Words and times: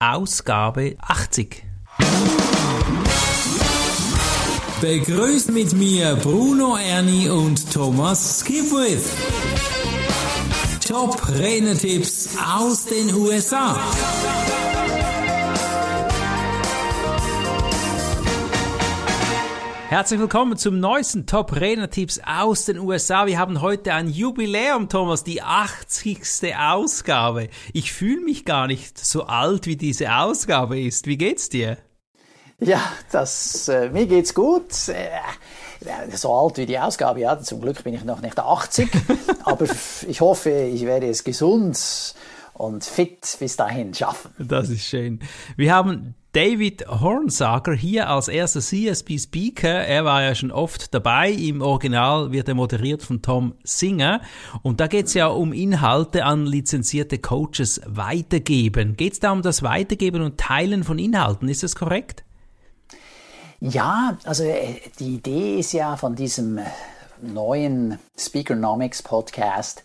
Ausgabe 0.00 0.94
80. 1.00 1.64
Begrüßt 4.80 5.50
mit 5.50 5.72
mir 5.72 6.14
Bruno 6.22 6.76
Ernie 6.76 7.28
und 7.28 7.72
Thomas 7.72 8.38
Skipwith. 8.38 9.10
Top 10.86 11.20
Renetipps 11.36 12.28
aus 12.38 12.84
den 12.84 13.12
USA. 13.12 13.76
Herzlich 19.88 20.20
willkommen 20.20 20.58
zum 20.58 20.80
neuesten 20.80 21.24
Top 21.24 21.58
Renner-Tipps 21.58 22.20
aus 22.26 22.66
den 22.66 22.78
USA. 22.78 23.24
Wir 23.24 23.38
haben 23.38 23.62
heute 23.62 23.94
ein 23.94 24.10
Jubiläum, 24.10 24.90
Thomas, 24.90 25.24
die 25.24 25.40
80. 25.40 26.20
Ausgabe. 26.54 27.48
Ich 27.72 27.94
fühle 27.94 28.20
mich 28.20 28.44
gar 28.44 28.66
nicht 28.66 28.98
so 28.98 29.22
alt, 29.22 29.64
wie 29.64 29.76
diese 29.76 30.14
Ausgabe 30.14 30.78
ist. 30.78 31.06
Wie 31.06 31.16
geht's 31.16 31.48
dir? 31.48 31.78
Ja, 32.60 32.82
das, 33.12 33.68
äh, 33.68 33.88
mir 33.88 34.04
geht's 34.04 34.34
gut. 34.34 34.88
Äh, 34.88 35.08
so 36.14 36.34
alt 36.34 36.58
wie 36.58 36.66
die 36.66 36.78
Ausgabe, 36.78 37.20
ja, 37.20 37.40
zum 37.40 37.62
Glück 37.62 37.82
bin 37.82 37.94
ich 37.94 38.04
noch 38.04 38.20
nicht 38.20 38.38
80, 38.38 38.90
aber 39.44 39.64
ich 40.06 40.20
hoffe, 40.20 40.50
ich 40.50 40.84
werde 40.84 41.08
es 41.08 41.24
gesund 41.24 42.14
und 42.58 42.84
fit 42.84 43.36
bis 43.38 43.56
dahin 43.56 43.94
schaffen. 43.94 44.30
Das 44.38 44.68
ist 44.68 44.84
schön. 44.84 45.20
Wir 45.56 45.74
haben 45.74 46.14
David 46.32 46.86
Hornsager 46.86 47.72
hier 47.72 48.10
als 48.10 48.28
erster 48.28 48.60
CSB 48.60 49.18
Speaker. 49.18 49.68
Er 49.68 50.04
war 50.04 50.22
ja 50.22 50.34
schon 50.34 50.52
oft 50.52 50.92
dabei. 50.92 51.30
Im 51.30 51.62
Original 51.62 52.32
wird 52.32 52.48
er 52.48 52.54
moderiert 52.54 53.02
von 53.02 53.22
Tom 53.22 53.54
Singer. 53.64 54.20
Und 54.62 54.80
da 54.80 54.88
geht 54.88 55.06
es 55.06 55.14
ja 55.14 55.28
um 55.28 55.52
Inhalte 55.52 56.24
an 56.24 56.46
lizenzierte 56.46 57.18
Coaches 57.18 57.80
weitergeben. 57.86 58.96
Geht 58.96 59.14
es 59.14 59.20
da 59.20 59.32
um 59.32 59.40
das 59.40 59.62
Weitergeben 59.62 60.22
und 60.22 60.38
Teilen 60.38 60.84
von 60.84 60.98
Inhalten? 60.98 61.48
Ist 61.48 61.62
das 61.62 61.74
korrekt? 61.74 62.24
Ja, 63.60 64.18
also 64.24 64.44
äh, 64.44 64.80
die 65.00 65.14
Idee 65.14 65.58
ist 65.58 65.72
ja 65.72 65.96
von 65.96 66.14
diesem 66.14 66.60
neuen 67.22 67.98
Speakernomics 68.16 69.02
Podcast, 69.02 69.82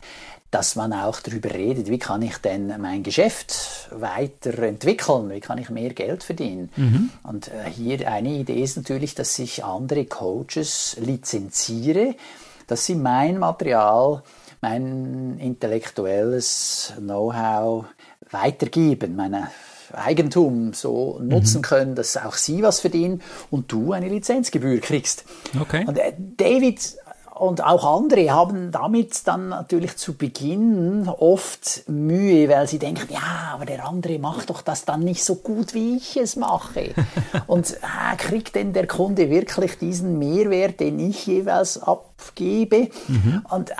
dass 0.53 0.75
man 0.75 0.93
auch 0.93 1.19
darüber 1.19 1.51
redet, 1.51 1.89
wie 1.89 1.97
kann 1.97 2.21
ich 2.21 2.37
denn 2.37 2.79
mein 2.79 3.01
Geschäft 3.01 3.89
weiterentwickeln, 3.89 5.31
wie 5.31 5.39
kann 5.39 5.57
ich 5.57 5.71
mehr 5.71 5.93
Geld 5.93 6.23
verdienen. 6.23 6.69
Mhm. 6.75 7.09
Und 7.23 7.47
äh, 7.47 7.69
hier 7.71 8.07
eine 8.07 8.29
Idee 8.29 8.61
ist 8.61 8.77
natürlich, 8.77 9.15
dass 9.15 9.39
ich 9.39 9.63
andere 9.63 10.05
Coaches 10.05 10.95
lizenziere, 10.99 12.13
dass 12.67 12.85
sie 12.85 12.93
mein 12.93 13.39
Material, 13.39 14.21
mein 14.61 15.39
intellektuelles 15.39 16.93
Know-how 16.97 17.85
weitergeben, 18.29 19.15
meine 19.15 19.49
Eigentum 19.91 20.73
so 20.73 21.19
nutzen 21.19 21.57
mhm. 21.57 21.63
können, 21.63 21.95
dass 21.95 22.15
auch 22.15 22.35
sie 22.35 22.61
was 22.61 22.79
verdienen 22.79 23.23
und 23.49 23.71
du 23.71 23.91
eine 23.91 24.07
Lizenzgebühr 24.07 24.79
kriegst. 24.81 25.25
Okay. 25.59 25.83
Und 25.87 25.97
äh, 25.97 26.13
David 26.37 26.95
und 27.35 27.63
auch 27.63 27.97
andere 27.97 28.31
haben 28.31 28.71
damit 28.71 29.27
dann 29.27 29.49
natürlich 29.49 29.97
zu 29.97 30.15
Beginn 30.15 31.07
oft 31.07 31.83
Mühe, 31.87 32.47
weil 32.49 32.67
sie 32.67 32.79
denken, 32.79 33.11
ja, 33.11 33.53
aber 33.53 33.65
der 33.65 33.87
andere 33.87 34.19
macht 34.19 34.49
doch 34.49 34.61
das 34.61 34.85
dann 34.85 35.01
nicht 35.01 35.23
so 35.23 35.35
gut, 35.35 35.73
wie 35.73 35.97
ich 35.97 36.15
es 36.17 36.35
mache. 36.35 36.93
und 37.47 37.71
äh, 37.71 38.15
kriegt 38.17 38.55
denn 38.55 38.73
der 38.73 38.87
Kunde 38.87 39.29
wirklich 39.29 39.77
diesen 39.77 40.19
Mehrwert, 40.19 40.79
den 40.79 40.99
ich 40.99 41.25
jeweils 41.25 41.81
abgebe? 42.23 42.89
Mhm. 43.07 43.45
Und 43.49 43.71
äh, 43.71 43.73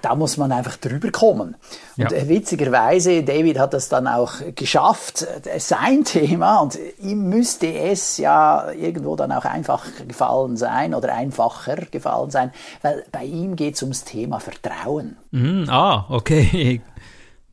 da 0.00 0.14
muss 0.14 0.36
man 0.36 0.52
einfach 0.52 0.76
drüber 0.76 1.10
kommen. 1.10 1.56
Ja. 1.96 2.06
Und 2.06 2.12
äh, 2.12 2.28
witzigerweise, 2.28 3.22
David 3.22 3.58
hat 3.58 3.74
das 3.74 3.88
dann 3.88 4.06
auch 4.06 4.32
geschafft, 4.54 5.26
äh, 5.44 5.58
sein 5.58 6.04
Thema, 6.04 6.60
und 6.60 6.78
ihm 6.98 7.28
müsste 7.28 7.72
es 7.72 8.18
ja 8.18 8.70
irgendwo 8.72 9.16
dann 9.16 9.32
auch 9.32 9.44
einfach 9.44 9.84
gefallen 10.06 10.56
sein 10.56 10.94
oder 10.94 11.14
einfacher 11.14 11.76
gefallen 11.90 12.30
sein, 12.30 12.52
weil 12.82 13.04
bei 13.12 13.24
ihm 13.24 13.56
geht 13.56 13.74
es 13.74 13.82
ums 13.82 14.04
Thema 14.04 14.40
Vertrauen. 14.40 15.16
Mhm, 15.30 15.66
ah, 15.68 16.06
okay. 16.08 16.80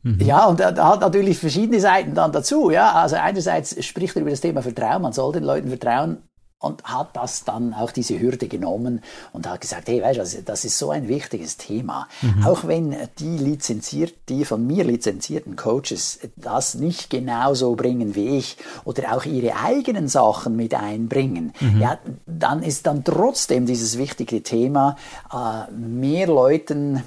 Mhm. 0.02 0.18
Ja, 0.22 0.46
und 0.46 0.58
er 0.60 0.74
hat 0.82 1.02
natürlich 1.02 1.38
verschiedene 1.38 1.78
Seiten 1.78 2.14
dann 2.14 2.32
dazu. 2.32 2.70
Ja, 2.70 2.92
also 2.92 3.16
einerseits 3.16 3.84
spricht 3.84 4.16
er 4.16 4.22
über 4.22 4.30
das 4.30 4.40
Thema 4.40 4.62
Vertrauen. 4.62 5.02
Man 5.02 5.12
soll 5.12 5.34
den 5.34 5.44
Leuten 5.44 5.68
vertrauen, 5.68 6.22
und 6.60 6.84
hat 6.84 7.16
das 7.16 7.44
dann 7.44 7.72
auch 7.72 7.90
diese 7.90 8.20
Hürde 8.20 8.46
genommen 8.46 9.02
und 9.32 9.48
hat 9.48 9.62
gesagt, 9.62 9.88
hey, 9.88 10.02
weißt 10.02 10.36
du, 10.36 10.42
das 10.42 10.66
ist 10.66 10.78
so 10.78 10.90
ein 10.90 11.08
wichtiges 11.08 11.56
Thema. 11.56 12.06
Mhm. 12.20 12.46
Auch 12.46 12.66
wenn 12.66 12.94
die 13.18 13.38
lizenziert, 13.38 14.14
die 14.28 14.44
von 14.44 14.66
mir 14.66 14.84
lizenzierten 14.84 15.56
Coaches 15.56 16.20
das 16.36 16.74
nicht 16.74 17.08
genauso 17.08 17.74
bringen 17.76 18.14
wie 18.14 18.36
ich 18.36 18.58
oder 18.84 19.16
auch 19.16 19.24
ihre 19.24 19.56
eigenen 19.56 20.06
Sachen 20.06 20.54
mit 20.54 20.74
einbringen, 20.74 21.54
mhm. 21.60 21.80
ja, 21.80 21.98
dann 22.26 22.62
ist 22.62 22.86
dann 22.86 23.04
trotzdem 23.04 23.64
dieses 23.64 23.96
wichtige 23.96 24.42
Thema 24.42 24.96
äh, 25.32 25.70
mehr 25.72 26.26
Leuten 26.26 27.02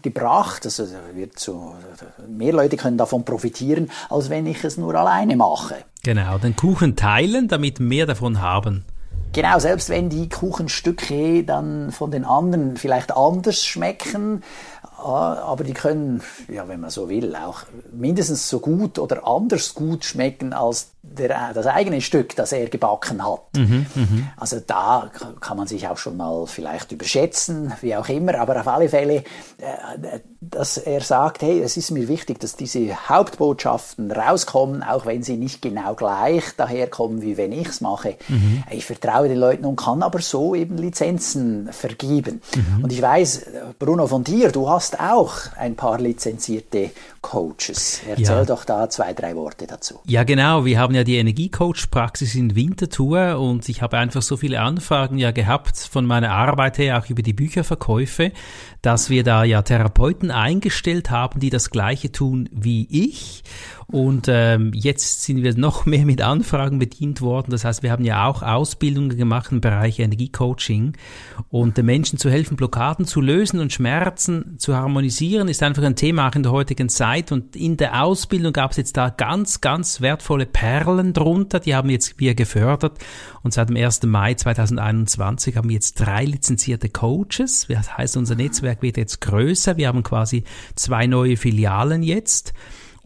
gebracht, 0.00 0.64
also 0.64 0.86
wird 1.12 1.38
so, 1.38 1.74
mehr 2.26 2.54
Leute 2.54 2.78
können 2.78 2.96
davon 2.96 3.26
profitieren, 3.26 3.90
als 4.08 4.30
wenn 4.30 4.46
ich 4.46 4.64
es 4.64 4.78
nur 4.78 4.94
alleine 4.94 5.36
mache. 5.36 5.76
Genau, 6.06 6.38
den 6.38 6.54
Kuchen 6.54 6.94
teilen, 6.94 7.48
damit 7.48 7.80
mehr 7.80 8.06
davon 8.06 8.40
haben. 8.40 8.84
Genau, 9.32 9.58
selbst 9.58 9.88
wenn 9.88 10.08
die 10.08 10.28
Kuchenstücke 10.28 11.42
dann 11.42 11.90
von 11.90 12.12
den 12.12 12.24
anderen 12.24 12.76
vielleicht 12.76 13.10
anders 13.10 13.66
schmecken, 13.66 14.44
Ah, 14.98 15.34
aber 15.42 15.62
die 15.62 15.74
können, 15.74 16.22
ja, 16.48 16.66
wenn 16.68 16.80
man 16.80 16.88
so 16.88 17.10
will, 17.10 17.36
auch 17.36 17.64
mindestens 17.92 18.48
so 18.48 18.60
gut 18.60 18.98
oder 18.98 19.26
anders 19.26 19.74
gut 19.74 20.06
schmecken 20.06 20.54
als 20.54 20.92
der, 21.02 21.52
das 21.52 21.66
eigene 21.66 22.00
Stück, 22.00 22.34
das 22.34 22.52
er 22.52 22.68
gebacken 22.68 23.22
hat. 23.24 23.40
Mhm, 23.54 23.86
mh. 23.94 24.06
Also 24.38 24.58
da 24.66 25.10
kann 25.40 25.58
man 25.58 25.66
sich 25.66 25.86
auch 25.86 25.98
schon 25.98 26.16
mal 26.16 26.46
vielleicht 26.46 26.92
überschätzen, 26.92 27.74
wie 27.82 27.94
auch 27.94 28.08
immer, 28.08 28.36
aber 28.40 28.58
auf 28.58 28.66
alle 28.68 28.88
Fälle, 28.88 29.22
äh, 29.58 30.20
dass 30.50 30.78
er 30.78 31.00
sagt, 31.00 31.42
hey, 31.42 31.60
es 31.60 31.76
ist 31.76 31.90
mir 31.90 32.08
wichtig, 32.08 32.40
dass 32.40 32.56
diese 32.56 33.08
Hauptbotschaften 33.08 34.10
rauskommen, 34.10 34.82
auch 34.82 35.06
wenn 35.06 35.22
sie 35.22 35.36
nicht 35.36 35.62
genau 35.62 35.94
gleich 35.94 36.44
daherkommen, 36.56 37.22
wie 37.22 37.36
wenn 37.36 37.52
ich 37.52 37.68
es 37.68 37.80
mache. 37.80 38.16
Mhm. 38.28 38.64
Ich 38.70 38.84
vertraue 38.84 39.28
den 39.28 39.38
Leuten 39.38 39.64
und 39.64 39.76
kann 39.76 40.02
aber 40.02 40.20
so 40.20 40.54
eben 40.54 40.76
Lizenzen 40.76 41.68
vergeben. 41.72 42.40
Mhm. 42.54 42.84
Und 42.84 42.92
ich 42.92 43.02
weiß, 43.02 43.46
Bruno, 43.78 44.06
von 44.06 44.24
dir, 44.24 44.52
du 44.52 44.68
hast 44.68 45.00
auch 45.00 45.34
ein 45.56 45.76
paar 45.76 45.98
lizenzierte 45.98 46.90
Coaches. 47.26 48.02
Erzähl 48.08 48.24
ja. 48.24 48.44
doch 48.44 48.64
da 48.64 48.88
zwei, 48.88 49.12
drei 49.12 49.34
Worte 49.34 49.66
dazu. 49.66 50.00
Ja, 50.04 50.22
genau. 50.22 50.64
Wir 50.64 50.78
haben 50.78 50.94
ja 50.94 51.02
die 51.02 51.16
Energiecoach-Praxis 51.16 52.36
in 52.36 52.54
Winterthur 52.54 53.40
und 53.40 53.68
ich 53.68 53.82
habe 53.82 53.98
einfach 53.98 54.22
so 54.22 54.36
viele 54.36 54.60
Anfragen 54.60 55.18
ja 55.18 55.32
gehabt 55.32 55.76
von 55.76 56.06
meiner 56.06 56.30
Arbeit 56.30 56.78
her, 56.78 56.98
auch 56.98 57.10
über 57.10 57.22
die 57.22 57.32
Bücherverkäufe, 57.32 58.30
dass 58.86 59.10
wir 59.10 59.24
da 59.24 59.42
ja 59.42 59.62
Therapeuten 59.62 60.30
eingestellt 60.30 61.10
haben, 61.10 61.40
die 61.40 61.50
das 61.50 61.70
Gleiche 61.70 62.12
tun 62.12 62.48
wie 62.52 62.86
ich. 62.88 63.42
Und 63.88 64.26
ähm, 64.28 64.72
jetzt 64.74 65.22
sind 65.22 65.44
wir 65.44 65.56
noch 65.56 65.86
mehr 65.86 66.04
mit 66.04 66.20
Anfragen 66.20 66.80
bedient 66.80 67.20
worden. 67.20 67.52
Das 67.52 67.64
heißt, 67.64 67.84
wir 67.84 67.92
haben 67.92 68.04
ja 68.04 68.26
auch 68.26 68.42
Ausbildungen 68.42 69.16
gemacht 69.16 69.52
im 69.52 69.60
Bereich 69.60 70.00
Energiecoaching. 70.00 70.94
Und 71.50 71.76
den 71.76 71.86
Menschen 71.86 72.18
zu 72.18 72.28
helfen, 72.28 72.56
Blockaden 72.56 73.06
zu 73.06 73.20
lösen 73.20 73.60
und 73.60 73.72
Schmerzen 73.72 74.58
zu 74.58 74.74
harmonisieren, 74.74 75.46
ist 75.46 75.62
einfach 75.62 75.84
ein 75.84 75.94
Thema 75.94 76.28
auch 76.28 76.34
in 76.34 76.42
der 76.42 76.50
heutigen 76.50 76.88
Zeit. 76.88 77.30
Und 77.30 77.54
in 77.54 77.76
der 77.76 78.02
Ausbildung 78.02 78.52
gab 78.52 78.72
es 78.72 78.76
jetzt 78.76 78.96
da 78.96 79.08
ganz, 79.08 79.60
ganz 79.60 80.00
wertvolle 80.00 80.46
Perlen 80.46 81.12
drunter. 81.12 81.60
Die 81.60 81.74
haben 81.76 81.90
jetzt 81.90 82.18
wir 82.18 82.34
gefördert. 82.34 82.98
Und 83.42 83.54
seit 83.54 83.68
dem 83.68 83.76
1. 83.76 84.02
Mai 84.02 84.34
2021 84.34 85.56
haben 85.56 85.68
wir 85.68 85.74
jetzt 85.74 85.94
drei 85.94 86.24
lizenzierte 86.24 86.88
Coaches. 86.88 87.66
Das 87.68 87.96
heißt, 87.96 88.16
unser 88.16 88.34
Netzwerk 88.34 88.82
wird 88.82 88.96
jetzt 88.96 89.20
größer. 89.20 89.76
Wir 89.76 89.86
haben 89.86 90.02
quasi 90.02 90.42
zwei 90.74 91.06
neue 91.06 91.36
Filialen 91.36 92.02
jetzt 92.02 92.52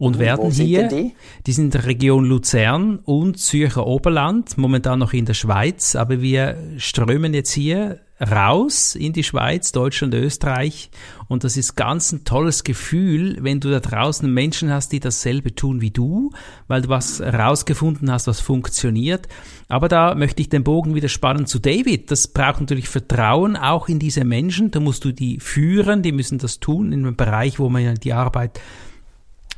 und 0.01 0.17
werden 0.17 0.49
hier, 0.49 0.87
die? 0.87 1.13
die 1.45 1.51
sind 1.51 1.65
in 1.65 1.69
der 1.69 1.85
Region 1.85 2.25
Luzern 2.25 2.97
und 3.05 3.37
Zürcher 3.37 3.85
Oberland, 3.85 4.57
momentan 4.57 4.97
noch 4.97 5.13
in 5.13 5.25
der 5.25 5.35
Schweiz, 5.35 5.95
aber 5.95 6.23
wir 6.23 6.57
strömen 6.77 7.35
jetzt 7.35 7.51
hier 7.51 7.99
raus 8.19 8.95
in 8.95 9.13
die 9.13 9.23
Schweiz, 9.23 9.71
Deutschland, 9.71 10.15
Österreich 10.15 10.89
und 11.27 11.43
das 11.43 11.55
ist 11.55 11.75
ganz 11.75 12.11
ein 12.11 12.23
tolles 12.23 12.63
Gefühl, 12.63 13.37
wenn 13.41 13.59
du 13.59 13.69
da 13.69 13.79
draußen 13.79 14.31
Menschen 14.31 14.71
hast, 14.71 14.91
die 14.91 14.99
dasselbe 14.99 15.53
tun 15.53 15.81
wie 15.81 15.91
du, 15.91 16.31
weil 16.67 16.81
du 16.81 16.89
was 16.89 17.19
herausgefunden 17.19 18.11
hast, 18.11 18.25
was 18.25 18.39
funktioniert. 18.39 19.27
Aber 19.67 19.87
da 19.87 20.15
möchte 20.15 20.41
ich 20.41 20.49
den 20.49 20.63
Bogen 20.63 20.95
wieder 20.95 21.09
spannen 21.09 21.45
zu 21.45 21.59
David. 21.59 22.09
Das 22.09 22.27
braucht 22.27 22.59
natürlich 22.59 22.89
Vertrauen 22.89 23.55
auch 23.55 23.87
in 23.87 23.99
diese 23.99 24.23
Menschen. 24.23 24.71
Da 24.71 24.79
musst 24.79 25.05
du 25.05 25.11
die 25.11 25.39
führen, 25.39 26.01
die 26.01 26.11
müssen 26.11 26.39
das 26.39 26.59
tun 26.59 26.91
in 26.91 27.05
einem 27.05 27.15
Bereich, 27.15 27.59
wo 27.59 27.69
man 27.69 27.83
ja 27.83 27.93
die 27.93 28.13
Arbeit 28.13 28.59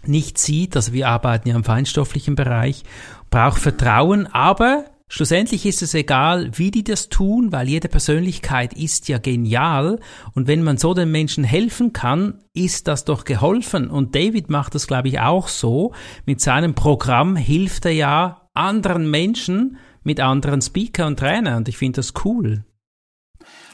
nicht 0.08 0.38
sieht, 0.38 0.76
also 0.76 0.94
wir 0.94 1.08
arbeiten 1.08 1.50
ja 1.50 1.56
im 1.56 1.64
feinstofflichen 1.64 2.36
Bereich, 2.36 2.84
braucht 3.30 3.62
Vertrauen, 3.62 4.28
aber 4.28 4.86
Schlussendlich 5.16 5.68
ist 5.68 5.84
es 5.84 5.94
egal, 5.94 6.50
wie 6.58 6.72
die 6.72 6.84
das 6.84 7.08
tun, 7.08 7.52
weil 7.52 7.70
jede 7.70 7.88
Persönlichkeit 7.88 8.74
ist 8.74 9.10
ja 9.10 9.20
genial 9.20 10.00
und 10.34 10.48
wenn 10.48 10.64
man 10.64 10.78
so 10.78 10.96
den 10.96 11.12
Menschen 11.12 11.44
helfen 11.44 11.94
kann, 11.94 12.44
ist 12.56 12.88
das 12.88 13.06
doch 13.06 13.24
geholfen 13.24 13.92
und 13.92 14.16
David 14.16 14.50
macht 14.50 14.74
das 14.74 14.88
glaube 14.88 15.10
ich 15.10 15.20
auch 15.20 15.50
so. 15.50 15.94
Mit 16.26 16.42
seinem 16.42 16.74
Programm 16.74 17.36
hilft 17.36 17.86
er 17.86 17.92
ja 17.92 18.50
anderen 18.56 19.08
Menschen 19.08 19.78
mit 20.02 20.20
anderen 20.20 20.64
Speaker 20.64 21.06
und 21.06 21.20
Trainer 21.20 21.58
und 21.58 21.68
ich 21.68 21.78
finde 21.78 21.98
das 21.98 22.14
cool. 22.26 22.66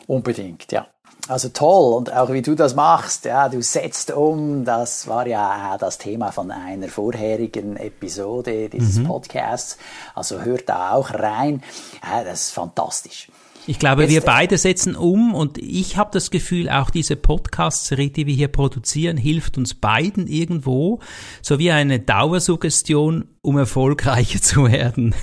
Unbedingt, 0.08 0.70
ja. 0.74 0.88
Also 1.30 1.50
toll 1.50 1.94
und 1.94 2.12
auch 2.12 2.34
wie 2.34 2.42
du 2.42 2.56
das 2.56 2.74
machst, 2.74 3.26
ja, 3.26 3.50
du 3.50 3.62
setzt 3.62 4.10
um, 4.10 4.66
das 4.66 5.08
war 5.08 5.28
ja 5.28 5.78
das 5.78 6.00
Thema 6.00 6.32
von 6.32 6.50
einer 6.50 6.88
vorherigen 6.88 7.78
Episode 7.78 8.68
dieses 8.68 8.98
mhm. 8.98 9.04
Podcasts, 9.04 9.78
also 10.16 10.42
hört 10.42 10.68
da 10.68 10.94
auch 10.94 11.14
rein, 11.14 11.62
ja, 12.04 12.24
das 12.24 12.48
ist 12.48 12.52
fantastisch. 12.52 13.28
Ich 13.68 13.78
glaube, 13.78 14.04
Jetzt, 14.04 14.12
wir 14.12 14.22
beide 14.22 14.58
setzen 14.58 14.96
um 14.96 15.36
und 15.36 15.60
ich 15.60 15.98
habe 15.98 16.10
das 16.12 16.32
Gefühl, 16.32 16.68
auch 16.68 16.90
diese 16.90 17.16
Podcast-Serie, 17.16 18.10
die 18.10 18.26
wir 18.26 18.34
hier 18.34 18.48
produzieren, 18.48 19.16
hilft 19.16 19.60
uns 19.60 19.76
beiden 19.76 20.26
irgendwo, 20.26 21.00
so 21.44 21.60
wie 21.60 21.70
eine 21.70 22.00
Dauersuggestion, 22.00 23.28
um 23.44 23.60
erfolgreicher 23.60 24.42
zu 24.42 24.66
werden. 24.66 25.14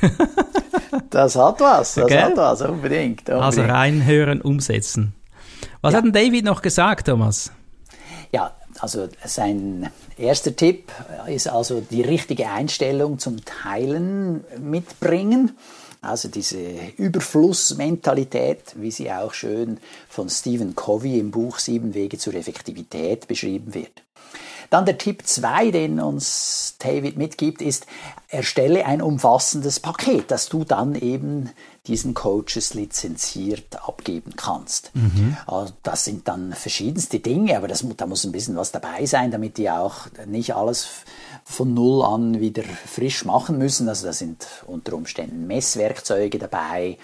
das 1.11 1.35
hat 1.35 1.59
was, 1.59 1.95
das 1.95 2.05
okay? 2.05 2.23
hat 2.23 2.37
was, 2.37 2.61
unbedingt, 2.61 3.29
unbedingt. 3.29 3.31
Also 3.31 3.63
reinhören, 3.63 4.41
umsetzen. 4.41 5.13
Was 5.87 5.93
ja. 5.93 5.99
hat 5.99 6.05
denn 6.05 6.13
David 6.13 6.45
noch 6.45 6.63
gesagt, 6.63 7.07
Thomas? 7.07 7.53
Ja, 8.33 8.57
also 8.81 9.07
sein 9.25 9.89
erster 10.19 10.57
Tipp 10.57 10.91
ist 11.29 11.49
also 11.49 11.81
die 11.81 12.03
richtige 12.03 12.49
Einstellung 12.51 13.21
zum 13.21 13.45
Teilen 13.45 14.43
mitbringen. 14.59 15.57
Also 16.01 16.27
diese 16.27 16.59
Überflussmentalität, 16.97 18.75
wie 18.75 18.91
sie 18.91 19.13
auch 19.13 19.33
schön 19.33 19.79
von 20.09 20.29
Stephen 20.29 20.75
Covey 20.75 21.21
im 21.21 21.31
Buch 21.31 21.61
Sieben 21.61 21.95
Wege 21.95 22.19
zur 22.19 22.35
Effektivität 22.35 23.29
beschrieben 23.29 23.73
wird. 23.73 24.03
Dann 24.71 24.85
der 24.85 24.99
Tipp 24.99 25.27
2, 25.27 25.71
den 25.71 26.01
uns 26.01 26.77
David 26.79 27.17
mitgibt, 27.17 27.63
ist, 27.63 27.87
erstelle 28.29 28.87
ein 28.87 29.03
umfassendes 29.03 29.81
Paket, 29.81 30.31
das 30.31 30.49
du 30.49 30.65
dann 30.65 30.95
eben 30.95 31.51
diesen 31.87 32.15
Coaches 32.15 32.75
lizenziert 32.75 33.77
abgeben 33.87 34.35
kannst. 34.37 34.91
Mhm. 34.95 35.37
Also 35.47 35.73
das 35.83 36.05
sind 36.05 36.27
dann 36.27 36.53
verschiedenste 36.53 37.21
Dinge, 37.21 37.57
aber 37.57 37.69
das, 37.69 37.85
da 37.97 38.07
muss 38.07 38.25
ein 38.25 38.33
bisschen 38.33 38.57
was 38.57 38.73
dabei 38.73 39.07
sein, 39.07 39.31
damit 39.31 39.57
die 39.57 39.71
auch 39.71 40.07
nicht 40.27 40.55
alles 40.55 40.89
von 41.45 41.75
Null 41.75 42.05
an 42.05 42.41
wieder 42.41 42.65
frisch 42.65 43.25
machen 43.25 43.59
müssen. 43.59 43.89
Also 43.89 44.07
da 44.07 44.13
sind 44.13 44.47
unter 44.67 44.95
Umständen 44.95 45.47
Messwerkzeuge 45.47 46.39
dabei, 46.39 46.99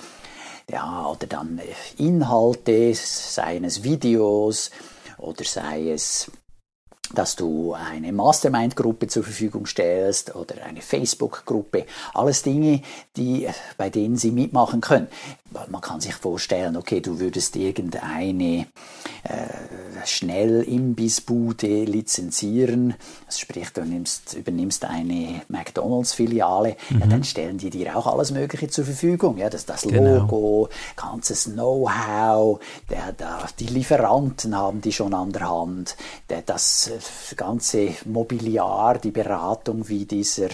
ja, 0.70 1.06
oder 1.06 1.26
dann 1.26 1.60
Inhalte, 1.98 2.94
seien 2.94 3.64
es 3.64 3.82
Videos 3.82 4.70
oder 5.18 5.44
sei 5.44 5.90
es 5.90 6.30
dass 7.14 7.36
du 7.36 7.74
eine 7.74 8.12
Mastermind-Gruppe 8.12 9.08
zur 9.08 9.22
Verfügung 9.24 9.66
stellst 9.66 10.34
oder 10.34 10.62
eine 10.64 10.80
Facebook-Gruppe. 10.80 11.86
Alles 12.14 12.42
Dinge, 12.42 12.82
die, 13.16 13.48
bei 13.76 13.90
denen 13.90 14.16
sie 14.16 14.30
mitmachen 14.30 14.80
können. 14.80 15.08
Man 15.68 15.80
kann 15.82 16.00
sich 16.00 16.14
vorstellen, 16.14 16.76
okay, 16.76 17.00
du 17.00 17.20
würdest 17.20 17.56
irgendeine 17.56 18.66
äh, 19.24 20.06
Schnell-Imbissbude 20.06 21.84
lizenzieren, 21.84 22.94
das 23.26 23.38
sprich, 23.38 23.70
du 23.70 23.84
nimmst, 23.84 24.34
übernimmst 24.34 24.84
eine 24.84 25.42
McDonalds-Filiale, 25.48 26.76
mhm. 26.90 27.00
ja, 27.00 27.06
dann 27.06 27.24
stellen 27.24 27.58
die 27.58 27.70
dir 27.70 27.96
auch 27.96 28.06
alles 28.06 28.30
Mögliche 28.30 28.68
zur 28.68 28.84
Verfügung. 28.84 29.36
Ja, 29.36 29.50
das, 29.50 29.66
das 29.66 29.82
genau. 29.82 30.20
Logo, 30.20 30.68
genau. 30.96 31.10
ganzes 31.10 31.44
Know-how, 31.44 32.60
die 33.58 33.66
Lieferanten 33.66 34.56
haben 34.56 34.80
die 34.80 34.92
schon 34.92 35.12
an 35.14 35.32
der 35.32 35.50
Hand, 35.50 35.96
der, 36.30 36.42
das 36.42 36.90
ganze 37.36 37.88
Mobiliar, 38.04 38.98
die 38.98 39.10
Beratung, 39.10 39.88
wie 39.88 40.04
dieser, 40.04 40.48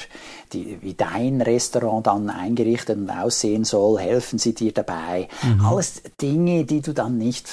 die, 0.52 0.78
wie 0.80 0.94
dein 0.94 1.40
Restaurant 1.40 2.06
dann 2.06 2.30
eingerichtet 2.30 2.98
und 2.98 3.10
aussehen 3.10 3.64
soll, 3.64 4.00
helfen 4.00 4.38
sie 4.38 4.54
dir 4.54 4.72
dabei. 4.72 5.28
Mhm. 5.42 5.64
Alles 5.64 6.02
Dinge, 6.20 6.64
die 6.64 6.80
du 6.80 6.92
dann 6.92 7.18
nicht 7.18 7.48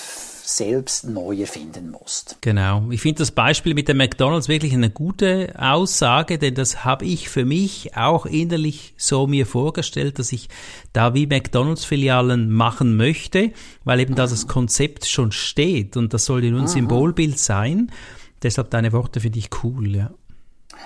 selbst 0.48 1.08
neu 1.08 1.42
erfinden 1.42 1.92
musst. 1.92 2.38
Genau. 2.42 2.90
Ich 2.92 3.02
finde 3.02 3.20
das 3.20 3.32
Beispiel 3.32 3.74
mit 3.74 3.88
dem 3.88 3.98
McDonald's 3.98 4.48
wirklich 4.48 4.74
eine 4.74 4.90
gute 4.90 5.54
Aussage, 5.58 6.38
denn 6.38 6.56
das 6.56 6.86
habe 6.86 7.06
ich 7.06 7.30
für 7.30 7.46
mich 7.46 7.96
auch 7.98 8.26
innerlich 8.26 8.94
so 8.98 9.28
mir 9.28 9.46
vorgestellt, 9.46 10.20
dass 10.20 10.32
ich 10.32 10.50
da 10.94 11.14
wie 11.14 11.28
McDonald's-Filialen 11.28 12.52
machen 12.52 12.96
möchte, 12.96 13.52
weil 13.84 14.00
eben 14.00 14.16
da 14.16 14.28
das 14.28 14.48
Konzept 14.48 15.08
schon 15.08 15.32
steht 15.32 15.98
und 15.98 16.14
das 16.14 16.26
soll 16.26 16.44
ja 16.44 16.52
nun 16.52 16.62
ein 16.62 16.68
Symbolbild 16.68 17.40
sein. 17.40 17.92
Deshalb 18.44 18.70
deine 18.70 18.92
Worte 18.92 19.20
finde 19.20 19.40
ich 19.40 19.50
cool, 19.64 19.96
ja. 19.96 20.12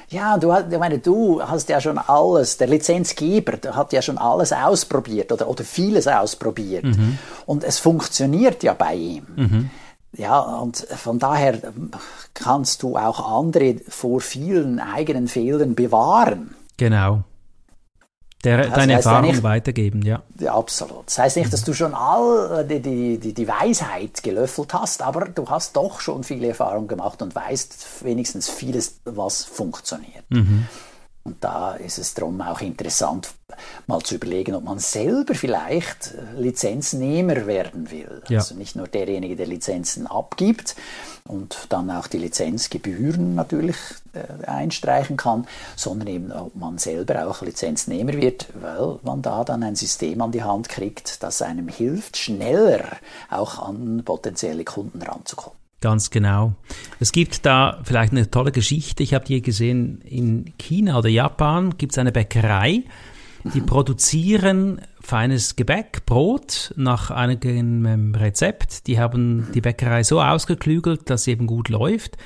Ja, 0.09 0.37
du, 0.37 0.53
ich 0.53 0.79
meine, 0.79 0.99
du 0.99 1.41
hast 1.41 1.69
ja 1.69 1.81
schon 1.81 1.97
alles, 1.97 2.57
der 2.57 2.67
Lizenzgeber 2.67 3.57
der 3.57 3.75
hat 3.75 3.93
ja 3.93 4.01
schon 4.01 4.17
alles 4.17 4.51
ausprobiert 4.51 5.31
oder, 5.31 5.47
oder 5.47 5.63
vieles 5.63 6.07
ausprobiert. 6.07 6.83
Mhm. 6.83 7.17
Und 7.45 7.63
es 7.63 7.79
funktioniert 7.79 8.63
ja 8.63 8.73
bei 8.73 8.95
ihm. 8.95 9.25
Mhm. 9.35 9.69
Ja, 10.13 10.39
und 10.39 10.77
von 10.77 11.19
daher 11.19 11.59
kannst 12.33 12.81
du 12.81 12.97
auch 12.97 13.39
andere 13.39 13.75
vor 13.87 14.21
vielen 14.21 14.79
eigenen 14.79 15.27
Fehlern 15.27 15.75
bewahren. 15.75 16.55
Genau. 16.77 17.23
Der, 18.45 18.57
das 18.57 18.73
deine 18.73 18.93
Erfahrung 18.93 19.31
nicht, 19.31 19.43
weitergeben, 19.43 20.01
ja. 20.01 20.23
ja. 20.39 20.55
Absolut. 20.55 21.07
Das 21.07 21.19
heißt 21.19 21.37
nicht, 21.37 21.51
dass 21.51 21.63
du 21.65 21.73
schon 21.73 21.93
all 21.93 22.65
die, 22.65 22.79
die, 23.19 23.33
die 23.33 23.47
Weisheit 23.47 24.23
gelöffelt 24.23 24.73
hast, 24.73 25.01
aber 25.01 25.25
du 25.25 25.49
hast 25.49 25.75
doch 25.75 25.99
schon 25.99 26.23
viele 26.23 26.47
Erfahrungen 26.47 26.87
gemacht 26.87 27.21
und 27.21 27.35
weißt 27.35 28.05
wenigstens 28.05 28.49
vieles, 28.49 29.01
was 29.03 29.43
funktioniert. 29.43 30.23
Mhm. 30.29 30.67
Und 31.23 31.43
da 31.43 31.73
ist 31.73 31.99
es 31.99 32.13
darum 32.13 32.41
auch 32.41 32.61
interessant, 32.61 33.29
mal 33.87 34.01
zu 34.01 34.15
überlegen, 34.15 34.55
ob 34.55 34.63
man 34.63 34.79
selber 34.79 35.35
vielleicht 35.35 36.13
Lizenznehmer 36.37 37.45
werden 37.45 37.91
will. 37.91 38.21
Ja. 38.29 38.39
Also 38.39 38.55
nicht 38.55 38.75
nur 38.75 38.87
derjenige, 38.87 39.35
der 39.35 39.47
Lizenzen 39.47 40.07
abgibt 40.07 40.75
und 41.25 41.67
dann 41.69 41.91
auch 41.91 42.07
die 42.07 42.17
Lizenzgebühren 42.17 43.35
natürlich 43.35 43.75
äh, 44.13 44.45
einstreichen 44.45 45.17
kann, 45.17 45.45
sondern 45.75 46.07
eben, 46.07 46.31
ob 46.31 46.55
man 46.55 46.77
selber 46.77 47.27
auch 47.27 47.41
Lizenznehmer 47.41 48.13
wird, 48.13 48.47
weil 48.59 48.99
man 49.03 49.21
da 49.21 49.43
dann 49.43 49.61
ein 49.63 49.75
System 49.75 50.21
an 50.21 50.31
die 50.31 50.43
Hand 50.43 50.69
kriegt, 50.69 51.21
das 51.21 51.41
einem 51.41 51.67
hilft, 51.67 52.17
schneller 52.17 52.97
auch 53.29 53.59
an 53.59 54.03
potenzielle 54.03 54.63
Kunden 54.63 55.01
ranzukommen. 55.01 55.59
Ganz 55.81 56.09
genau. 56.09 56.55
Es 56.99 57.11
gibt 57.11 57.45
da 57.45 57.79
vielleicht 57.83 58.11
eine 58.11 58.29
tolle 58.29 58.51
Geschichte. 58.51 59.01
Ich 59.01 59.13
habe 59.13 59.25
die 59.25 59.41
gesehen, 59.41 60.01
in 60.01 60.53
China 60.57 60.97
oder 60.97 61.09
Japan 61.09 61.77
gibt 61.77 61.93
es 61.93 61.97
eine 61.97 62.11
Bäckerei, 62.11 62.83
die 63.53 63.61
produzieren 63.61 64.81
feines 64.99 65.55
Gebäck, 65.55 66.05
Brot 66.05 66.73
nach 66.75 67.11
einem 67.11 68.13
Rezept. 68.13 68.87
Die 68.87 68.99
haben 68.99 69.47
die 69.53 69.61
Bäckerei 69.61 70.03
so 70.03 70.21
ausgeklügelt, 70.21 71.09
dass 71.09 71.23
sie 71.23 71.31
eben 71.31 71.47
gut 71.47 71.69
läuft. 71.69 72.17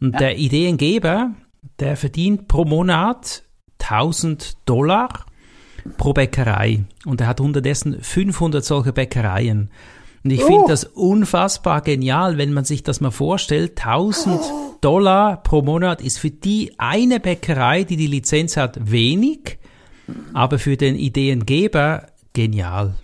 Und 0.00 0.14
ja. 0.14 0.18
der 0.18 0.38
Ideengeber, 0.38 1.32
der 1.78 1.96
verdient 1.98 2.48
pro 2.48 2.64
Monat 2.64 3.42
1000 3.80 4.56
Dollar 4.64 5.26
pro 5.98 6.14
Bäckerei. 6.14 6.84
Und 7.04 7.20
er 7.20 7.26
hat 7.26 7.40
unterdessen 7.40 8.00
500 8.00 8.64
solche 8.64 8.92
Bäckereien. 8.92 9.70
Und 10.24 10.30
ich 10.30 10.42
oh. 10.42 10.46
finde 10.46 10.64
das 10.68 10.84
unfassbar 10.84 11.80
genial, 11.80 12.38
wenn 12.38 12.52
man 12.52 12.64
sich 12.64 12.82
das 12.82 13.00
mal 13.00 13.10
vorstellt. 13.10 13.78
1000 13.78 14.40
Dollar 14.80 15.42
pro 15.42 15.62
Monat 15.62 16.00
ist 16.00 16.18
für 16.18 16.30
die 16.30 16.74
eine 16.78 17.20
Bäckerei, 17.20 17.84
die 17.84 17.96
die 17.96 18.06
Lizenz 18.06 18.56
hat, 18.56 18.90
wenig, 18.90 19.58
aber 20.32 20.58
für 20.58 20.76
den 20.76 20.96
Ideengeber 20.96 22.06
genial. 22.32 22.94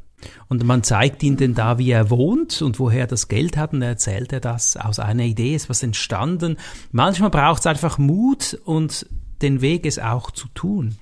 Und 0.48 0.64
man 0.64 0.82
zeigt 0.82 1.22
ihm 1.22 1.37
denn 1.37 1.54
da, 1.54 1.78
wie 1.78 1.90
er 1.90 2.10
wohnt 2.10 2.62
und 2.62 2.80
woher 2.80 3.02
er 3.02 3.06
das 3.06 3.28
Geld 3.28 3.56
hat 3.56 3.72
und 3.72 3.82
er 3.82 3.90
erzählt 3.90 4.32
er 4.32 4.40
das. 4.40 4.76
Aus 4.76 4.98
einer 4.98 5.25
Idee 5.25 5.54
ist 5.54 5.68
was 5.68 5.82
entstanden. 5.82 6.56
Manchmal 6.90 7.30
braucht 7.30 7.60
es 7.60 7.66
einfach 7.66 7.98
Mut 7.98 8.58
und 8.64 9.06
den 9.42 9.60
Weg 9.60 9.87
es 9.87 9.98
auch 9.98 10.30
zu 10.30 10.48
tun. 10.54 10.96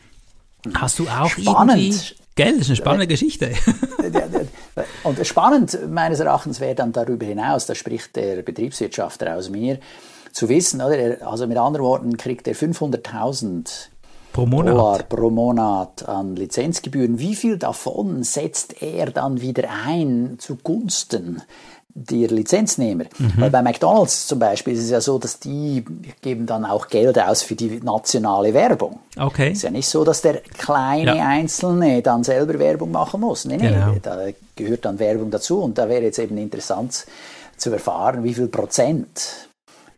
Hast 0.74 0.98
du 0.98 1.08
auch 1.08 1.30
Spannend. 1.30 1.78
irgendwie 1.78 2.14
Gell, 2.36 2.52
das 2.52 2.62
ist 2.62 2.68
eine 2.68 2.76
spannende 2.76 3.06
Geschichte. 3.06 3.52
Und 5.02 5.26
spannend 5.26 5.78
meines 5.90 6.20
Erachtens 6.20 6.60
wäre 6.60 6.74
dann 6.74 6.92
darüber 6.92 7.24
hinaus, 7.24 7.66
da 7.66 7.74
spricht 7.74 8.16
der 8.16 8.42
Betriebswirtschaftler 8.42 9.36
aus 9.36 9.48
mir, 9.48 9.78
zu 10.32 10.48
wissen, 10.48 10.82
oder? 10.82 11.26
Also 11.26 11.46
mit 11.46 11.56
anderen 11.56 11.86
Worten 11.86 12.16
kriegt 12.16 12.46
er 12.46 12.54
500.000 12.54 13.88
Dollar 14.34 15.02
pro 15.04 15.30
Monat 15.30 16.06
an 16.06 16.36
Lizenzgebühren. 16.36 17.18
Wie 17.18 17.34
viel 17.34 17.56
davon 17.56 18.22
setzt 18.22 18.82
er 18.82 19.06
dann 19.06 19.40
wieder 19.40 19.64
ein 19.86 20.36
zugunsten 20.38 21.40
die 21.98 22.26
Lizenznehmer. 22.26 23.04
Weil 23.38 23.48
bei 23.50 23.62
McDonalds 23.62 24.26
zum 24.26 24.38
Beispiel 24.38 24.74
ist 24.74 24.80
es 24.84 24.90
ja 24.90 25.00
so, 25.00 25.18
dass 25.18 25.38
die 25.40 25.82
geben 26.20 26.44
dann 26.44 26.66
auch 26.66 26.88
Geld 26.88 27.18
aus 27.18 27.42
für 27.42 27.54
die 27.54 27.80
nationale 27.82 28.52
Werbung. 28.52 28.98
Okay. 29.18 29.48
Es 29.52 29.58
ist 29.58 29.62
ja 29.62 29.70
nicht 29.70 29.88
so, 29.88 30.04
dass 30.04 30.20
der 30.20 30.40
kleine 30.58 31.16
Ja. 31.16 31.26
Einzelne 31.26 32.02
dann 32.02 32.22
selber 32.22 32.58
Werbung 32.58 32.90
machen 32.90 33.22
muss. 33.22 33.46
Nee, 33.46 33.56
nee, 33.56 33.68
Genau. 33.70 33.94
da 34.02 34.18
gehört 34.54 34.84
dann 34.84 34.98
Werbung 34.98 35.30
dazu. 35.30 35.60
Und 35.62 35.78
da 35.78 35.88
wäre 35.88 36.02
jetzt 36.02 36.18
eben 36.18 36.36
interessant 36.36 37.06
zu 37.56 37.70
erfahren, 37.70 38.22
wie 38.24 38.34
viel 38.34 38.48
Prozent 38.48 39.45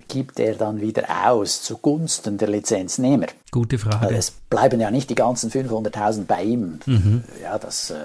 gibt 0.08 0.40
er 0.40 0.54
dann 0.54 0.80
wieder 0.80 1.30
aus 1.30 1.62
zugunsten 1.62 2.38
der 2.38 2.48
Lizenznehmer. 2.48 3.26
Gute 3.50 3.78
Frage. 3.78 4.14
es 4.14 4.30
bleiben 4.30 4.80
ja 4.80 4.90
nicht 4.90 5.10
die 5.10 5.14
ganzen 5.14 5.50
500.000 5.50 6.24
bei 6.24 6.42
ihm. 6.42 6.80
Mhm. 6.86 7.24
Ja, 7.42 7.58
das 7.58 7.90
äh, 7.90 7.96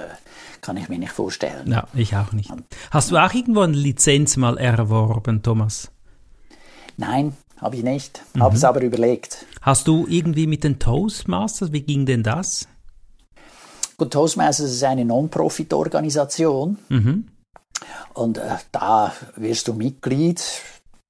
kann 0.62 0.78
ich 0.78 0.90
mir 0.90 1.00
nicht 1.00 1.12
vorstellen. 1.12 1.72
Ja, 1.72 1.88
ich 1.94 2.16
auch 2.16 2.32
nicht. 2.32 2.52
Hast 2.92 3.12
du 3.12 3.18
auch 3.18 3.34
irgendwo 3.34 3.62
eine 3.62 3.76
Lizenz 3.76 4.38
mal 4.38 4.58
erworben, 4.58 5.42
Thomas? 5.42 5.90
Nein, 6.98 7.36
habe 7.58 7.78
ich 7.78 7.84
nicht. 7.84 8.22
Mhm. 8.34 8.44
Habe 8.44 8.56
es 8.56 8.64
aber 8.64 8.82
überlegt. 8.82 9.46
Hast 9.62 9.88
du 9.88 10.06
irgendwie 10.08 10.48
mit 10.48 10.64
den 10.64 10.80
Toastmasters, 10.80 11.72
wie 11.72 11.82
ging 11.82 12.06
denn 12.06 12.24
das? 12.24 12.68
Gut, 13.98 14.12
Toastmasters 14.12 14.72
ist 14.72 14.84
eine 14.84 15.06
Non-Profit-Organisation. 15.06 16.78
Mhm. 16.90 17.28
Und 18.14 18.38
äh, 18.38 18.58
da 18.72 19.14
wirst 19.36 19.68
du 19.68 19.74
Mitglied 19.74 20.42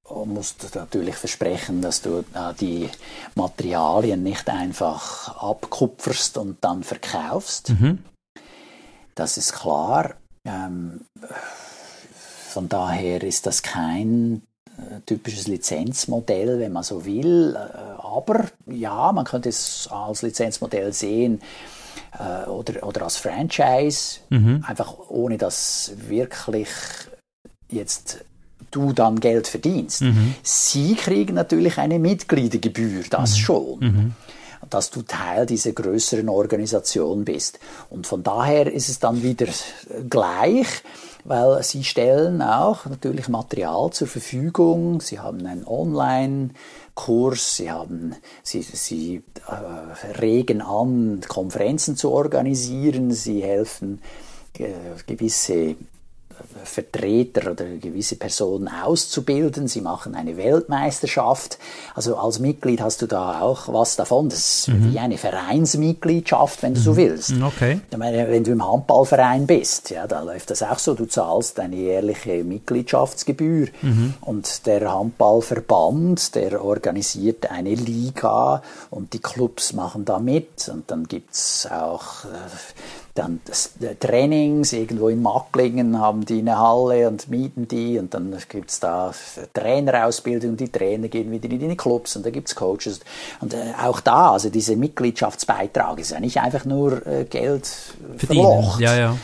und 0.04 0.34
musst 0.34 0.76
natürlich 0.76 1.16
versprechen, 1.16 1.82
dass 1.82 2.02
du 2.02 2.20
äh, 2.34 2.54
die 2.60 2.90
Materialien 3.36 4.22
nicht 4.24 4.50
einfach 4.50 5.38
abkupferst 5.38 6.38
und 6.38 6.58
dann 6.62 6.84
verkaufst. 6.84 7.70
Mhm. 7.70 8.00
Das 9.16 9.38
ist 9.38 9.54
klar. 9.54 10.16
Ähm, 10.46 11.02
von 12.50 12.68
daher 12.68 13.24
ist 13.24 13.46
das 13.46 13.64
kein 13.64 14.44
äh, 14.78 15.00
typisches 15.06 15.48
Lizenzmodell, 15.48 16.60
wenn 16.60 16.74
man 16.74 16.84
so 16.84 17.06
will. 17.06 17.56
Äh, 17.56 18.02
aber 18.02 18.50
ja, 18.66 19.12
man 19.14 19.26
könnte 19.26 19.50
es 19.50 19.88
als 19.90 20.22
Lizenzmodell 20.22 20.94
sehen 20.94 21.42
oder, 22.48 22.86
oder 22.86 23.04
als 23.04 23.18
Franchise, 23.18 24.20
einfach 24.30 24.94
ohne 25.10 25.40
dass 25.40 25.94
wirklich 25.96 26.68
jetzt 27.72 28.24
du 28.76 28.94
dann 28.94 29.20
Geld 29.20 29.48
verdienst. 29.48 30.04
Sie 30.42 30.96
kriegen 30.96 31.36
natürlich 31.36 31.78
eine 31.78 32.00
Mitgliedergebühr, 32.00 33.04
das 33.10 33.38
schon. 33.38 34.14
Dass 34.70 34.90
du 34.90 35.02
Teil 35.02 35.46
dieser 35.46 35.74
größeren 35.74 36.30
Organisation 36.30 37.26
bist. 37.26 37.60
Und 37.90 38.08
von 38.08 38.24
daher 38.24 38.72
ist 38.72 38.90
es 38.90 38.98
dann 38.98 39.22
wieder 39.22 39.48
gleich, 40.10 40.68
weil 41.26 41.64
sie 41.64 41.84
stellen 41.84 42.42
auch 42.42 42.86
natürlich 42.86 43.28
Material 43.30 43.92
zur 43.92 44.08
Verfügung. 44.08 45.02
Sie 45.02 45.20
haben 45.20 45.46
einen 45.46 45.66
Online-Kurs, 45.66 47.58
sie 47.58 47.72
haben, 47.72 48.16
sie, 48.44 48.62
sie 48.62 49.24
äh, 49.48 50.20
regen 50.20 50.62
an, 50.62 51.22
Konferenzen 51.28 51.96
zu 51.96 52.12
organisieren, 52.12 53.12
sie 53.12 53.42
helfen 53.44 54.02
äh, 54.58 54.74
gewisse 55.08 55.76
Vertreter 56.64 57.52
oder 57.52 57.66
gewisse 57.66 58.16
Personen 58.16 58.68
auszubilden. 58.68 59.68
Sie 59.68 59.82
machen 59.82 60.16
eine 60.16 60.38
Weltmeisterschaft. 60.38 61.58
Also 61.96 62.16
als 62.18 62.40
Mitglied 62.40 62.82
hast 62.82 63.02
du 63.02 63.08
da 63.08 63.42
auch 63.42 63.68
was 63.72 63.96
davon. 63.96 64.30
Das 64.30 64.40
ist 64.40 64.72
wie 64.92 65.00
eine 65.00 65.18
Vereinsmitgliedschaft, 65.18 66.64
wenn 66.64 66.74
du 66.74 66.80
so 66.80 66.96
willst. 66.96 67.34
Okay. 67.42 67.82
Ich 67.90 67.98
meine, 67.98 68.28
wenn 68.30 68.44
du 68.44 68.52
im 68.52 68.66
Handballverein 68.66 69.46
bist, 69.46 69.90
ja, 69.90 70.08
da 70.08 70.22
läuft 70.22 70.50
das 70.50 70.64
auch 70.64 70.80
so. 70.80 70.94
Du 70.94 71.06
zahlst 71.06 71.60
eine 71.60 71.76
jährliche 71.76 72.44
Mitgliedschaftsgebühr 72.44 73.68
und 74.22 74.66
der 74.66 74.92
Handballverband, 74.92 76.36
der 76.36 76.64
organisiert 76.64 77.52
eine 77.52 77.76
Liga 77.76 78.62
und 78.90 79.14
die 79.14 79.20
Clubs 79.20 79.74
machen 79.74 80.06
da 80.06 80.20
mit 80.20 80.70
und 80.72 80.90
dann 80.90 81.08
gibt's 81.08 81.68
auch 81.70 82.26
äh, 82.26 83.13
dann 83.14 83.42
das, 83.46 83.74
äh, 83.80 83.96
Trainings 83.96 84.74
irgendwo 84.74 85.08
in 85.10 85.22
Macklingen 85.22 86.00
haben 86.00 86.26
die 86.26 86.40
eine 86.40 86.58
Halle 86.58 87.08
und 87.08 87.30
mieten 87.30 87.68
die 87.68 88.00
und 88.00 88.14
dann 88.14 88.36
gibt's 88.50 88.80
da 88.80 89.14
Trainerausbildung, 89.54 90.58
die 90.58 90.70
Trainer 90.70 91.08
gehen 91.10 91.32
wieder 91.32 91.50
in 91.50 91.70
die 91.70 91.78
Clubs 91.78 92.16
und 92.16 92.26
da 92.26 92.32
gibt's 92.32 92.56
Coaches 92.56 93.02
und 93.40 93.54
äh, 93.54 93.58
auch 93.84 94.00
da, 94.00 94.32
also 94.32 94.50
dieser 94.50 94.76
Mitgliedschaftsbeitrag 94.76 96.00
ist 96.00 96.12
ja 96.12 96.20
nicht 96.20 96.40
einfach 96.40 96.66
nur 96.66 97.06
äh, 97.06 97.26
Geld 97.26 97.70
verlocht 98.18 98.80
ja, 98.80 98.96
ja. 98.96 99.16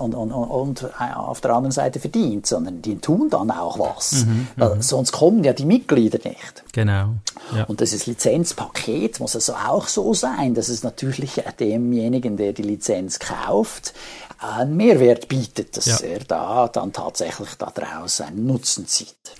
und, 0.00 0.14
und, 0.14 0.32
und, 0.32 0.32
und 0.32 1.00
auf 1.00 1.40
der 1.40 1.52
anderen 1.52 1.72
Seite 1.72 2.00
verdient, 2.00 2.46
sondern 2.46 2.82
die 2.82 2.98
tun 2.98 3.30
dann 3.30 3.50
auch 3.50 3.78
was. 3.78 4.26
Weil 4.56 4.82
sonst 4.82 5.12
kommen 5.12 5.44
ja 5.44 5.52
die 5.52 5.64
Mitglieder 5.64 6.18
nicht. 6.24 6.64
Genau. 6.72 7.14
Ja. 7.54 7.64
Und 7.64 7.80
das 7.80 8.06
Lizenzpaket 8.06 9.20
muss 9.20 9.34
also 9.34 9.54
auch 9.54 9.88
so 9.88 10.14
sein, 10.14 10.54
dass 10.54 10.68
es 10.68 10.82
natürlich 10.82 11.40
demjenigen, 11.60 12.36
der 12.36 12.52
die 12.52 12.62
Lizenz 12.62 13.18
kauft, 13.18 13.94
einen 14.38 14.76
Mehrwert 14.76 15.28
bietet, 15.28 15.76
dass 15.76 15.86
Ja. 15.86 16.06
er 16.06 16.18
da 16.20 16.68
dann 16.68 16.92
tatsächlich 16.92 17.50
daraus 17.58 18.20
einen 18.20 18.46
Nutzen 18.46 18.86
zieht. 18.86 19.34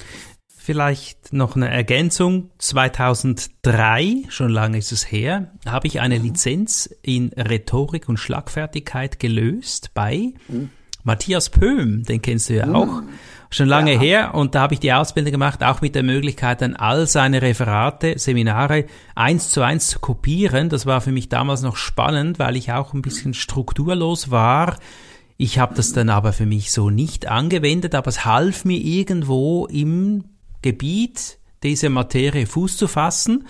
Vielleicht 0.64 1.32
noch 1.32 1.56
eine 1.56 1.68
Ergänzung. 1.68 2.50
2003, 2.58 4.24
schon 4.28 4.50
lange 4.50 4.78
ist 4.78 4.92
es 4.92 5.10
her, 5.10 5.50
habe 5.66 5.88
ich 5.88 6.00
eine 6.00 6.18
Lizenz 6.18 6.88
in 7.02 7.32
Rhetorik 7.36 8.08
und 8.08 8.18
Schlagfertigkeit 8.18 9.18
gelöst 9.18 9.90
bei 9.94 10.34
Matthias 11.02 11.50
Pöhm, 11.50 12.04
den 12.04 12.22
kennst 12.22 12.48
du 12.48 12.54
ja 12.54 12.72
auch. 12.72 13.02
Schon 13.52 13.68
lange 13.68 13.98
her 13.98 14.34
und 14.34 14.54
da 14.54 14.62
habe 14.62 14.72
ich 14.72 14.80
die 14.80 14.94
Ausbildung 14.94 15.30
gemacht, 15.30 15.62
auch 15.62 15.82
mit 15.82 15.94
der 15.94 16.02
Möglichkeit, 16.02 16.62
dann 16.62 16.74
all 16.74 17.06
seine 17.06 17.42
Referate, 17.42 18.18
Seminare 18.18 18.86
eins 19.14 19.50
zu 19.50 19.60
eins 19.60 19.88
zu 19.88 19.98
kopieren. 19.98 20.70
Das 20.70 20.86
war 20.86 21.02
für 21.02 21.12
mich 21.12 21.28
damals 21.28 21.60
noch 21.60 21.76
spannend, 21.76 22.38
weil 22.38 22.56
ich 22.56 22.72
auch 22.72 22.94
ein 22.94 23.02
bisschen 23.02 23.34
strukturlos 23.34 24.30
war. 24.30 24.78
Ich 25.36 25.58
habe 25.58 25.74
das 25.74 25.92
dann 25.92 26.08
aber 26.08 26.32
für 26.32 26.46
mich 26.46 26.72
so 26.72 26.88
nicht 26.88 27.26
angewendet, 27.26 27.94
aber 27.94 28.08
es 28.08 28.24
half 28.24 28.64
mir 28.64 28.78
irgendwo 28.78 29.66
im 29.66 30.24
Gebiet 30.62 31.38
dieser 31.62 31.90
Materie 31.90 32.46
Fuß 32.46 32.78
zu 32.78 32.88
fassen. 32.88 33.46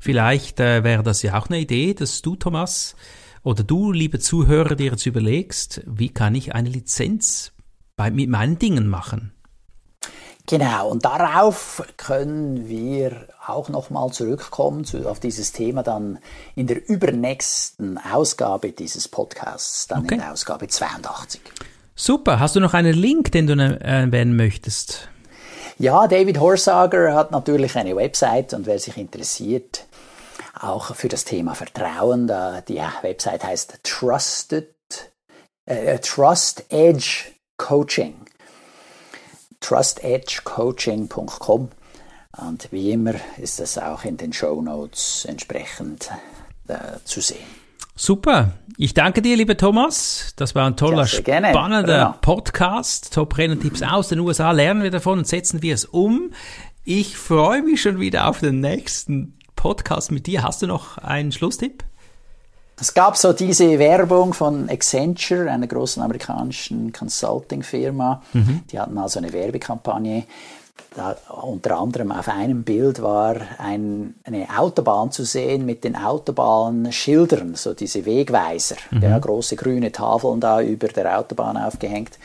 Vielleicht 0.00 0.58
äh, 0.58 0.84
wäre 0.84 1.02
das 1.02 1.20
ja 1.20 1.38
auch 1.38 1.48
eine 1.48 1.60
Idee, 1.60 1.92
dass 1.92 2.22
du, 2.22 2.36
Thomas, 2.36 2.96
oder 3.42 3.62
du, 3.62 3.92
liebe 3.92 4.20
Zuhörer, 4.20 4.74
dir 4.74 4.92
jetzt 4.92 5.04
überlegst, 5.04 5.82
wie 5.86 6.08
kann 6.08 6.34
ich 6.34 6.54
eine 6.54 6.70
Lizenz 6.70 7.52
bei, 7.94 8.10
mit 8.10 8.30
meinen 8.30 8.58
Dingen 8.58 8.88
machen? 8.88 9.33
Genau, 10.46 10.88
und 10.90 11.06
darauf 11.06 11.82
können 11.96 12.68
wir 12.68 13.28
auch 13.46 13.70
nochmal 13.70 14.10
zurückkommen, 14.10 14.84
zu, 14.84 15.08
auf 15.08 15.18
dieses 15.18 15.52
Thema 15.52 15.82
dann 15.82 16.18
in 16.54 16.66
der 16.66 16.86
übernächsten 16.86 17.98
Ausgabe 17.98 18.72
dieses 18.72 19.08
Podcasts, 19.08 19.86
dann 19.86 20.04
Okay. 20.04 20.14
in 20.14 20.20
der 20.20 20.32
Ausgabe 20.32 20.68
82. 20.68 21.40
Super, 21.96 22.40
hast 22.40 22.56
du 22.56 22.60
noch 22.60 22.74
einen 22.74 22.92
Link, 22.92 23.32
den 23.32 23.46
du 23.46 23.54
äh, 23.54 23.78
erwähnen 24.02 24.36
möchtest? 24.36 25.08
Ja, 25.78 26.06
David 26.06 26.38
Horsager 26.38 27.14
hat 27.14 27.30
natürlich 27.30 27.76
eine 27.76 27.96
Website 27.96 28.52
und 28.52 28.66
wer 28.66 28.78
sich 28.78 28.96
interessiert, 28.98 29.86
auch 30.60 30.94
für 30.94 31.08
das 31.08 31.24
Thema 31.24 31.54
Vertrauen, 31.54 32.26
da 32.26 32.60
die 32.60 32.80
Website 33.02 33.44
heißt 33.44 33.78
Trusted, 33.82 34.74
äh, 35.66 35.98
Trust 36.00 36.64
Edge 36.68 37.32
Coaching. 37.56 38.14
trustedgecoaching.com 39.64 41.70
und 42.36 42.72
wie 42.72 42.90
immer 42.90 43.14
ist 43.38 43.60
das 43.60 43.78
auch 43.78 44.04
in 44.04 44.18
den 44.18 44.32
Show 44.32 44.60
Notes 44.60 45.24
entsprechend 45.24 46.10
äh, 46.68 46.98
zu 47.04 47.20
sehen. 47.20 47.46
Super. 47.96 48.54
Ich 48.76 48.92
danke 48.92 49.22
dir, 49.22 49.36
lieber 49.36 49.56
Thomas. 49.56 50.32
Das 50.36 50.56
war 50.56 50.66
ein 50.66 50.76
toller, 50.76 51.06
spannender 51.06 52.06
Bruno. 52.06 52.18
Podcast. 52.20 53.14
Top-Renner-Tipps 53.14 53.82
aus 53.82 54.08
den 54.08 54.18
USA. 54.18 54.50
Lernen 54.50 54.82
wir 54.82 54.90
davon 54.90 55.18
und 55.18 55.28
setzen 55.28 55.62
wir 55.62 55.74
es 55.74 55.84
um. 55.84 56.32
Ich 56.82 57.16
freue 57.16 57.62
mich 57.62 57.80
schon 57.80 58.00
wieder 58.00 58.26
auf 58.26 58.40
den 58.40 58.58
nächsten 58.60 59.38
Podcast 59.54 60.10
mit 60.10 60.26
dir. 60.26 60.42
Hast 60.42 60.62
du 60.62 60.66
noch 60.66 60.98
einen 60.98 61.30
Schlusstipp? 61.30 61.84
Es 62.80 62.92
gab 62.92 63.16
so 63.16 63.32
diese 63.32 63.78
Werbung 63.78 64.34
von 64.34 64.68
Accenture, 64.68 65.50
einer 65.50 65.66
großen 65.66 66.02
amerikanischen 66.02 66.92
Consulting-Firma. 66.92 68.22
Die 68.70 68.78
hatten 68.80 68.94
mal 68.94 69.08
so 69.08 69.20
eine 69.20 69.32
Werbekampagne. 69.32 70.24
Da, 70.96 71.16
unter 71.28 71.78
anderem 71.78 72.12
auf 72.12 72.28
einem 72.28 72.62
Bild 72.62 73.02
war 73.02 73.36
ein, 73.58 74.14
eine 74.24 74.46
Autobahn 74.56 75.10
zu 75.10 75.24
sehen 75.24 75.66
mit 75.66 75.82
den 75.82 75.96
Autobahnschildern, 75.96 77.54
so 77.56 77.74
diese 77.74 78.04
Wegweiser, 78.04 78.76
ja, 79.00 79.18
große 79.18 79.56
grüne 79.56 79.90
Tafeln 79.90 80.40
da 80.40 80.60
über 80.60 80.88
der 80.88 81.18
Autobahn 81.18 81.56
aufgehängt. 81.56 82.18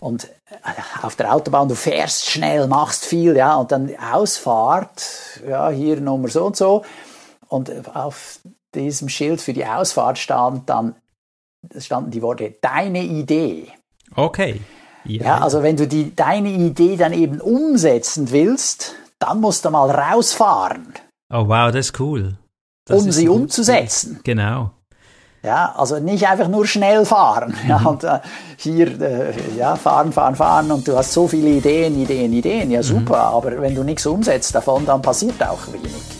Und 0.00 0.24
äh, 0.24 1.02
auf 1.02 1.16
der 1.16 1.34
Autobahn, 1.34 1.68
du 1.68 1.74
fährst 1.74 2.30
schnell, 2.30 2.66
machst 2.66 3.04
viel, 3.04 3.36
ja, 3.36 3.56
und 3.56 3.72
dann 3.72 3.90
Ausfahrt, 4.12 5.02
ja, 5.46 5.68
hier 5.68 6.00
Nummer 6.00 6.28
so 6.28 6.44
und 6.46 6.56
so. 6.56 6.84
Und 7.48 7.70
auf 7.94 8.40
diesem 8.74 9.08
Schild 9.08 9.40
für 9.40 9.52
die 9.52 9.64
Ausfahrt 9.64 10.18
stand 10.18 10.68
dann, 10.68 10.94
standen 11.78 12.10
die 12.10 12.22
Worte, 12.22 12.54
deine 12.60 13.02
Idee. 13.02 13.68
Okay. 14.14 14.60
Ja, 15.04 15.24
ja 15.24 15.38
also 15.38 15.62
wenn 15.62 15.76
du 15.76 15.86
die, 15.86 16.14
deine 16.14 16.50
Idee 16.50 16.96
dann 16.96 17.12
eben 17.12 17.40
umsetzen 17.40 18.30
willst, 18.30 18.94
dann 19.18 19.40
musst 19.40 19.64
du 19.64 19.70
mal 19.70 19.90
rausfahren. 19.90 20.94
Oh 21.32 21.48
wow, 21.48 21.70
das 21.70 21.86
ist 21.86 22.00
cool. 22.00 22.38
Das 22.86 23.02
um 23.02 23.08
ist 23.08 23.16
sie 23.16 23.28
umzusetzen. 23.28 24.20
Genau. 24.24 24.70
Ja, 25.42 25.74
also 25.76 25.98
nicht 25.98 26.26
einfach 26.26 26.48
nur 26.48 26.66
schnell 26.66 27.04
fahren. 27.04 27.54
Mhm. 27.62 27.68
Ja, 27.68 27.76
und 27.84 28.04
äh, 28.04 28.20
hier 28.56 29.00
äh, 29.00 29.32
ja, 29.56 29.76
fahren, 29.76 30.12
fahren, 30.12 30.34
fahren 30.34 30.70
und 30.72 30.88
du 30.88 30.96
hast 30.96 31.12
so 31.12 31.28
viele 31.28 31.50
Ideen, 31.50 32.00
Ideen, 32.00 32.32
Ideen. 32.32 32.70
Ja, 32.70 32.80
mhm. 32.80 32.84
super, 32.84 33.30
mhm. 33.30 33.36
aber 33.36 33.60
wenn 33.60 33.74
du 33.74 33.84
nichts 33.84 34.06
umsetzt 34.06 34.54
davon, 34.54 34.84
dann 34.86 35.02
passiert 35.02 35.40
auch 35.42 35.66
wenig. 35.72 36.17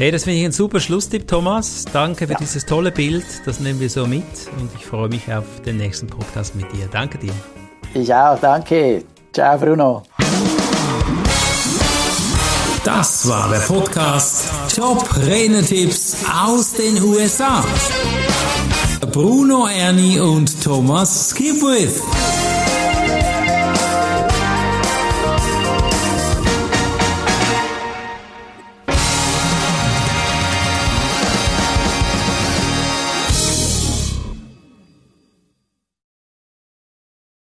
Hey, 0.00 0.10
das 0.10 0.24
finde 0.24 0.38
ich 0.38 0.46
ein 0.46 0.52
super 0.52 0.80
Schlusstipp, 0.80 1.28
Thomas. 1.28 1.84
Danke 1.92 2.26
für 2.26 2.32
ja. 2.32 2.38
dieses 2.38 2.64
tolle 2.64 2.90
Bild. 2.90 3.26
Das 3.44 3.60
nehmen 3.60 3.80
wir 3.80 3.90
so 3.90 4.06
mit 4.06 4.24
und 4.58 4.70
ich 4.74 4.86
freue 4.86 5.10
mich 5.10 5.30
auf 5.30 5.44
den 5.66 5.76
nächsten 5.76 6.06
Podcast 6.06 6.56
mit 6.56 6.72
dir. 6.72 6.88
Danke 6.90 7.18
dir. 7.18 7.34
Ich 7.92 8.14
auch, 8.14 8.40
danke. 8.40 9.04
Ciao, 9.30 9.58
Bruno. 9.58 10.02
Das 12.82 13.28
war 13.28 13.50
der 13.50 13.58
Podcast 13.58 14.74
Top 14.74 15.04
Renetipps 15.18 16.24
aus 16.34 16.72
den 16.72 17.02
USA. 17.02 17.62
Bruno 19.12 19.66
Ernie 19.66 20.18
und 20.18 20.64
Thomas 20.64 21.28
Skipwith. 21.28 22.00